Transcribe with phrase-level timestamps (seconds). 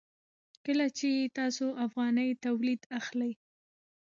[0.65, 3.31] کله چې تاسو افغاني تولید اخلئ.